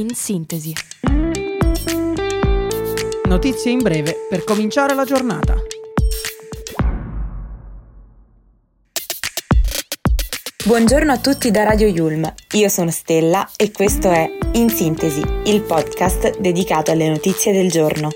in 0.00 0.14
sintesi. 0.14 0.72
Notizie 3.24 3.70
in 3.70 3.78
breve 3.78 4.26
per 4.28 4.44
cominciare 4.44 4.94
la 4.94 5.04
giornata. 5.04 5.56
Buongiorno 10.64 11.12
a 11.12 11.18
tutti 11.18 11.50
da 11.50 11.62
Radio 11.62 11.86
Yulm, 11.86 12.32
io 12.54 12.68
sono 12.68 12.90
Stella 12.90 13.48
e 13.56 13.70
questo 13.70 14.10
è 14.10 14.28
In 14.54 14.68
Sintesi, 14.68 15.22
il 15.44 15.62
podcast 15.62 16.38
dedicato 16.40 16.90
alle 16.90 17.08
notizie 17.08 17.52
del 17.52 17.70
giorno. 17.70 18.10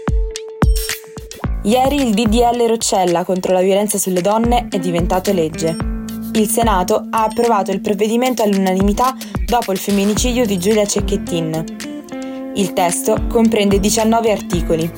Ieri 1.62 1.97
il 1.97 2.15
DDL 2.15 2.67
Roccella 2.67 3.25
contro 3.25 3.53
la 3.53 3.61
violenza 3.61 3.99
sulle 3.99 4.21
donne 4.21 4.67
è 4.69 4.79
diventato 4.79 5.33
legge. 5.33 6.00
Il 6.41 6.48
Senato 6.48 7.07
ha 7.11 7.25
approvato 7.25 7.70
il 7.70 7.82
provvedimento 7.82 8.43
all'unanimità 8.43 9.14
dopo 9.45 9.72
il 9.72 9.79
femminicidio 9.79 10.46
di 10.46 10.59
Giulia 10.59 10.86
Cecchettin. 10.86 12.53
Il 12.54 12.72
testo 12.72 13.26
comprende 13.29 13.79
19 13.79 14.32
articoli. 14.32 14.90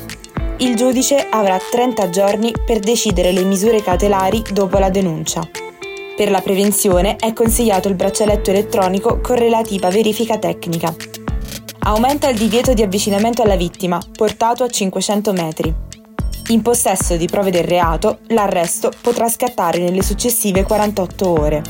Il 0.59 0.77
giudice 0.77 1.27
avrà 1.29 1.59
30 1.59 2.11
giorni 2.11 2.53
per 2.65 2.79
decidere 2.79 3.33
le 3.33 3.43
misure 3.43 3.83
cautelari 3.83 4.41
dopo 4.53 4.79
la 4.79 4.89
denuncia. 4.89 5.41
Per 6.17 6.31
la 6.31 6.41
prevenzione 6.41 7.17
è 7.17 7.33
consigliato 7.33 7.89
il 7.89 7.97
braccialetto 7.97 8.51
elettronico 8.51 9.19
con 9.21 9.35
relativa 9.35 9.91
verifica 9.91 10.39
tecnica. 10.39 10.95
Aumenta 11.81 12.29
il 12.29 12.39
divieto 12.39 12.73
di 12.73 12.83
avvicinamento 12.83 13.43
alla 13.43 13.57
vittima, 13.57 14.01
portato 14.17 14.63
a 14.63 14.69
500 14.69 15.33
metri. 15.33 15.75
In 16.49 16.61
possesso 16.61 17.17
di 17.17 17.27
prove 17.27 17.51
del 17.51 17.65
reato, 17.65 18.19
l'arresto 18.29 18.91
potrà 19.01 19.29
scattare 19.29 19.79
nelle 19.79 20.03
successive 20.03 20.65
48 20.65 21.29
ore. 21.31 21.63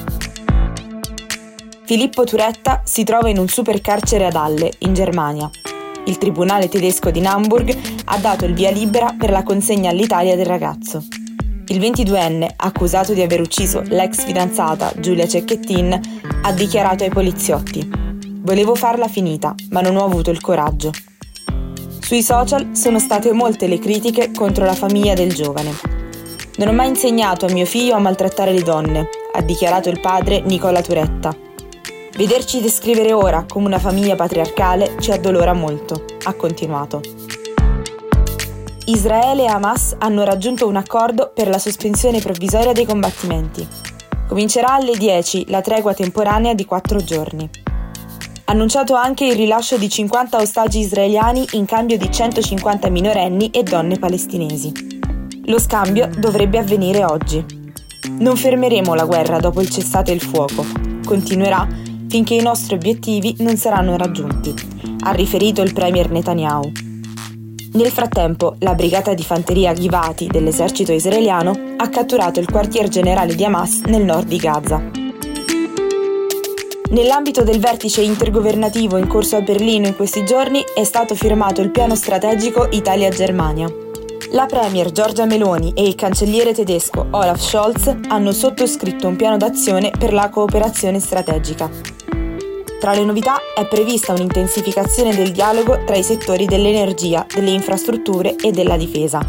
Filippo 1.85 2.25
Turetta 2.25 2.81
si 2.85 3.05
trova 3.05 3.29
in 3.29 3.39
un 3.39 3.49
supercarcere 3.49 4.25
ad 4.25 4.35
Halle, 4.35 4.73
in 4.79 4.95
Germania. 4.95 5.49
Il 6.07 6.19
tribunale 6.19 6.69
tedesco 6.69 7.11
di 7.11 7.21
Hamburg 7.21 7.77
ha 8.07 8.19
dato 8.19 8.45
il 8.45 8.55
via 8.55 8.71
libera 8.71 9.15
per 9.17 9.31
la 9.31 9.43
consegna 9.43 9.91
all'Italia 9.91 10.37
del 10.37 10.47
ragazzo. 10.47 11.05
Il 11.69 11.79
22enne, 11.79 12.49
accusato 12.57 13.13
di 13.13 13.21
aver 13.21 13.41
ucciso 13.41 13.83
l'ex 13.87 14.25
fidanzata 14.25 14.93
Giulia 14.99 15.29
Cecchettin, 15.29 16.01
ha 16.43 16.53
dichiarato 16.53 17.05
ai 17.05 17.11
poliziotti: 17.11 17.89
Volevo 18.41 18.75
farla 18.75 19.07
finita, 19.07 19.55
ma 19.71 19.81
non 19.81 19.97
ho 19.97 20.05
avuto 20.05 20.31
il 20.31 20.41
coraggio. 20.41 20.91
Sui 22.13 22.23
social 22.23 22.77
sono 22.77 22.99
state 22.99 23.33
molte 23.33 23.67
le 23.67 23.79
critiche 23.79 24.33
contro 24.33 24.67
la 24.67 24.75
famiglia 24.75 25.15
del 25.15 25.33
giovane. 25.33 25.75
Non 26.59 26.69
ho 26.69 26.73
mai 26.75 26.89
insegnato 26.89 27.47
a 27.47 27.51
mio 27.51 27.65
figlio 27.65 27.95
a 27.95 28.01
maltrattare 28.01 28.53
le 28.53 28.61
donne, 28.61 29.09
ha 29.33 29.41
dichiarato 29.41 29.89
il 29.89 29.99
padre 29.99 30.43
Nicola 30.43 30.83
Turetta. 30.83 31.35
Vederci 32.15 32.61
descrivere 32.61 33.15
ora 33.15 33.47
come 33.49 33.65
una 33.65 33.79
famiglia 33.79 34.15
patriarcale 34.15 34.97
ci 35.01 35.11
addolora 35.11 35.55
molto, 35.55 36.05
ha 36.25 36.35
continuato. 36.35 37.01
Israele 38.85 39.45
e 39.45 39.47
Hamas 39.47 39.97
hanno 39.99 40.23
raggiunto 40.23 40.69
un 40.69 40.77
accordo 40.77 41.33
per 41.35 41.49
la 41.49 41.59
sospensione 41.59 42.21
provvisoria 42.21 42.75
dei 42.75 42.85
combattimenti. 42.85 43.67
Comincerà 44.29 44.75
alle 44.75 44.99
10 44.99 45.47
la 45.49 45.63
tregua 45.63 45.95
temporanea 45.95 46.53
di 46.53 46.67
quattro 46.67 47.03
giorni 47.03 47.49
annunciato 48.53 48.95
anche 48.95 49.25
il 49.25 49.35
rilascio 49.35 49.79
di 49.79 49.89
50 49.89 50.37
ostaggi 50.37 50.81
israeliani 50.81 51.47
in 51.53 51.65
cambio 51.65 51.97
di 51.97 52.11
150 52.11 52.91
minorenni 52.91 53.49
e 53.49 53.63
donne 53.63 53.99
palestinesi. 53.99 54.73
Lo 55.47 55.59
scambio 55.59 56.09
dovrebbe 56.19 56.59
avvenire 56.59 57.03
oggi. 57.03 57.43
Non 58.19 58.37
fermeremo 58.37 58.95
la 58.95 59.07
guerra 59.07 59.39
dopo 59.39 59.63
il 59.63 59.71
cessate 59.71 60.13
il 60.13 60.21
fuoco. 60.21 60.67
Continuerà 61.05 61.67
finché 62.09 62.35
i 62.35 62.43
nostri 62.43 62.75
obiettivi 62.75 63.37
non 63.39 63.57
saranno 63.57 63.97
raggiunti, 63.97 64.55
ha 65.05 65.13
riferito 65.13 65.63
il 65.63 65.73
premier 65.73 66.11
Netanyahu. 66.11 66.71
Nel 67.73 67.91
frattempo, 67.91 68.57
la 68.59 68.75
brigata 68.75 69.15
di 69.15 69.23
fanteria 69.23 69.73
Givati 69.73 70.27
dell'esercito 70.27 70.93
israeliano 70.93 71.55
ha 71.79 71.89
catturato 71.89 72.39
il 72.39 72.51
quartier 72.51 72.89
generale 72.89 73.35
di 73.35 73.45
Hamas 73.47 73.81
nel 73.87 74.05
nord 74.05 74.29
di 74.29 74.37
Gaza. 74.37 75.02
Nell'ambito 76.93 77.43
del 77.43 77.59
vertice 77.59 78.03
intergovernativo 78.03 78.99
in 78.99 79.07
corso 79.07 79.37
a 79.37 79.41
Berlino 79.41 79.87
in 79.87 79.97
questi 79.97 80.27
giorni 80.27 80.63
è 80.75 80.85
stato 80.85 81.15
firmato 81.15 81.63
il 81.63 81.71
piano 81.71 81.95
strategico 81.95 82.69
Italia-Germania. 82.71 83.67
La 84.33 84.45
Premier 84.45 84.93
Giorgia 84.93 85.25
Meloni 85.25 85.73
e 85.75 85.87
il 85.87 85.95
cancelliere 85.95 86.53
tedesco 86.53 87.07
Olaf 87.13 87.41
Scholz 87.41 87.97
hanno 88.09 88.31
sottoscritto 88.33 89.09
un 89.09 89.17
piano 89.17 89.39
d'azione 89.39 89.91
per 89.91 90.13
la 90.13 90.29
cooperazione 90.29 91.01
strategica. 91.01 91.71
Tra 92.79 92.93
le 92.93 93.05
novità 93.05 93.37
è 93.57 93.67
prevista 93.67 94.13
un'intensificazione 94.13 95.17
del 95.17 95.33
dialogo 95.33 95.85
tra 95.87 95.97
i 95.97 96.03
settori 96.03 96.45
dell'energia, 96.45 97.25
delle 97.35 97.53
infrastrutture 97.53 98.37
e 98.37 98.51
della 98.51 98.77
difesa. 98.77 99.27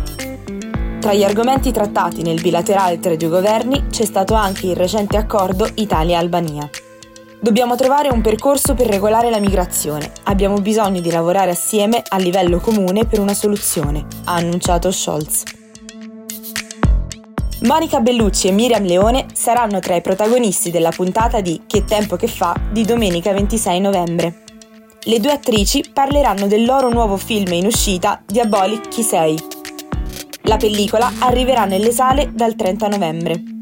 Tra 0.99 1.13
gli 1.13 1.23
argomenti 1.23 1.71
trattati 1.71 2.23
nel 2.23 2.41
bilaterale 2.41 2.99
tra 2.99 3.13
i 3.13 3.17
due 3.17 3.29
governi 3.29 3.85
c'è 3.89 4.03
stato 4.03 4.33
anche 4.33 4.67
il 4.67 4.75
recente 4.75 5.15
accordo 5.15 5.65
Italia-Albania. 5.75 6.69
Dobbiamo 7.43 7.75
trovare 7.75 8.07
un 8.07 8.21
percorso 8.21 8.73
per 8.73 8.87
regolare 8.87 9.29
la 9.29 9.41
migrazione. 9.41 10.09
Abbiamo 10.23 10.61
bisogno 10.61 11.01
di 11.01 11.11
lavorare 11.11 11.51
assieme 11.51 12.01
a 12.07 12.17
livello 12.17 12.61
comune 12.61 13.05
per 13.05 13.19
una 13.19 13.33
soluzione, 13.33 14.05
ha 14.23 14.35
annunciato 14.35 14.89
Scholz. 14.93 15.43
Monica 17.63 17.99
Bellucci 17.99 18.47
e 18.47 18.51
Miriam 18.51 18.85
Leone 18.85 19.25
saranno 19.33 19.79
tra 19.79 19.93
i 19.93 19.99
protagonisti 19.99 20.71
della 20.71 20.91
puntata 20.91 21.41
di 21.41 21.63
Che 21.67 21.83
tempo 21.83 22.15
che 22.15 22.27
fa 22.27 22.55
di 22.71 22.85
domenica 22.85 23.33
26 23.33 23.79
novembre. 23.81 24.43
Le 25.01 25.19
due 25.19 25.33
attrici 25.33 25.83
parleranno 25.91 26.47
del 26.47 26.63
loro 26.63 26.89
nuovo 26.89 27.17
film 27.17 27.51
in 27.51 27.65
uscita 27.65 28.23
Diabolic 28.25 28.87
Chi 28.87 29.03
sei. 29.03 29.37
La 30.43 30.55
pellicola 30.55 31.11
arriverà 31.19 31.65
nelle 31.65 31.91
sale 31.91 32.31
dal 32.33 32.55
30 32.55 32.87
novembre. 32.87 33.52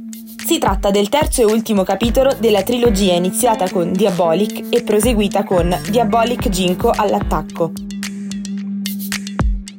Si 0.51 0.57
tratta 0.57 0.91
del 0.91 1.07
terzo 1.07 1.39
e 1.39 1.45
ultimo 1.45 1.84
capitolo 1.84 2.35
della 2.38 2.62
trilogia 2.62 3.13
iniziata 3.13 3.69
con 3.69 3.94
Diabolic 3.94 4.66
e 4.67 4.84
proseguita 4.84 5.45
con 5.45 5.73
Diabolic 5.89 6.50
Ginko 6.50 6.91
all'attacco. 6.94 7.72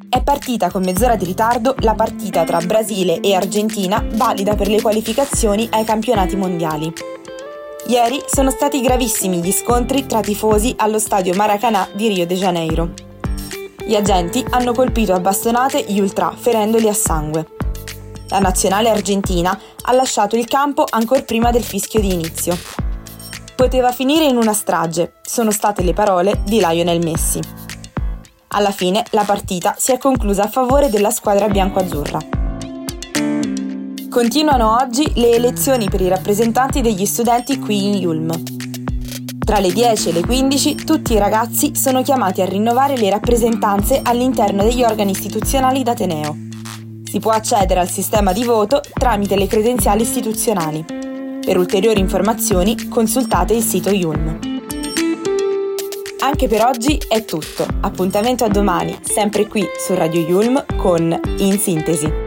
È 0.09 0.23
partita 0.23 0.71
con 0.71 0.83
mezz'ora 0.83 1.17
di 1.17 1.27
ritardo 1.27 1.75
la 1.81 1.93
partita 1.93 2.45
tra 2.45 2.59
Brasile 2.61 3.21
e 3.21 3.35
Argentina, 3.35 4.03
valida 4.15 4.55
per 4.55 4.69
le 4.69 4.81
qualificazioni 4.81 5.69
ai 5.73 5.85
campionati 5.85 6.37
mondiali. 6.37 6.91
Ieri 7.89 8.23
sono 8.25 8.49
stati 8.49 8.81
gravissimi 8.81 9.43
gli 9.43 9.53
scontri 9.53 10.07
tra 10.07 10.23
tifosi 10.23 10.73
allo 10.79 10.99
stadio 10.99 11.35
Maracanã 11.35 11.87
di 11.95 12.09
Rio 12.09 12.27
de 12.27 12.35
Janeiro. 12.35 12.93
Gli 13.85 13.95
agenti 13.95 14.43
hanno 14.49 14.73
colpito 14.73 15.13
a 15.13 15.21
bastonate 15.21 15.85
gli 15.87 16.01
ultra, 16.01 16.33
ferendoli 16.35 16.89
a 16.89 16.95
sangue. 16.95 17.61
La 18.33 18.39
nazionale 18.39 18.89
argentina 18.89 19.57
ha 19.83 19.93
lasciato 19.93 20.37
il 20.37 20.47
campo 20.47 20.87
ancora 20.89 21.21
prima 21.21 21.51
del 21.51 21.63
fischio 21.63 22.01
di 22.01 22.15
inizio. 22.15 22.59
Poteva 23.55 23.93
finire 23.93 24.25
in 24.25 24.39
una 24.39 24.55
strage, 24.55 25.17
sono 25.21 25.51
state 25.51 25.83
le 25.83 25.93
parole 25.93 26.41
di 26.47 26.57
Lionel 26.57 27.05
Messi. 27.05 27.41
Alla 28.49 28.71
fine 28.71 29.05
la 29.11 29.25
partita 29.25 29.75
si 29.77 29.93
è 29.93 29.99
conclusa 29.99 30.45
a 30.45 30.49
favore 30.49 30.89
della 30.89 31.11
squadra 31.11 31.47
bianco-azzurra. 31.47 32.21
Continuano 34.09 34.79
oggi 34.81 35.13
le 35.17 35.33
elezioni 35.33 35.91
per 35.91 36.01
i 36.01 36.09
rappresentanti 36.09 36.81
degli 36.81 37.05
studenti 37.05 37.59
qui 37.59 37.85
in 37.85 37.95
Yulm. 37.97 38.31
Tra 39.45 39.59
le 39.59 39.71
10 39.71 40.09
e 40.09 40.13
le 40.13 40.25
15 40.25 40.75
tutti 40.87 41.13
i 41.13 41.19
ragazzi 41.19 41.77
sono 41.77 42.01
chiamati 42.01 42.41
a 42.41 42.47
rinnovare 42.47 42.97
le 42.97 43.11
rappresentanze 43.11 44.01
all'interno 44.03 44.63
degli 44.63 44.83
organi 44.83 45.11
istituzionali 45.11 45.83
d'Ateneo. 45.83 46.52
Si 47.13 47.19
può 47.19 47.33
accedere 47.33 47.79
al 47.79 47.91
sistema 47.91 48.33
di 48.33 48.43
voto 48.43 48.81
tramite 48.91 49.37
le 49.37 49.47
credenziali 49.47 50.01
istituzionali. 50.01 50.83
Per 50.83 51.59
ulteriori 51.59 52.01
informazioni 52.01 52.89
consultate 52.89 53.53
il 53.53 53.63
sito 53.63 53.91
Yulm. 53.91 54.39
Anche 56.21 56.49
per 56.49 56.65
oggi 56.65 56.99
è 57.09 57.27
tutto. 57.27 57.67
Appuntamento 57.83 58.45
a 58.45 58.49
domani, 58.49 58.99
sempre 59.03 59.47
qui 59.47 59.63
su 59.77 59.93
Radio 59.93 60.23
Yulm 60.23 60.65
con 60.79 61.21
In 61.37 61.59
Sintesi. 61.59 62.22